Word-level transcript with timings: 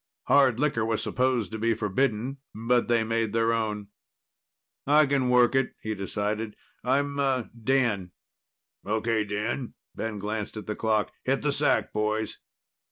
Hard 0.23 0.59
liquor 0.59 0.83
was 0.83 1.03
supposed 1.03 1.51
to 1.51 1.59
be 1.59 1.75
forbidden, 1.75 2.37
but 2.55 2.87
they 2.87 3.03
made 3.03 3.33
their 3.33 3.53
own. 3.53 3.89
"I 4.87 5.05
can 5.05 5.29
work 5.29 5.53
it," 5.53 5.75
he 5.79 5.93
decided. 5.93 6.55
"I'm 6.83 7.19
uh 7.19 7.43
Dan." 7.63 8.09
"Okay, 8.83 9.23
Dan." 9.23 9.75
Ben 9.93 10.17
glanced 10.17 10.57
at 10.57 10.65
the 10.65 10.75
clock. 10.75 11.13
"Hit 11.23 11.43
the 11.43 11.51
sacks, 11.51 11.89
boys." 11.93 12.39